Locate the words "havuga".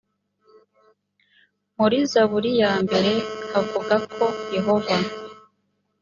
3.53-3.95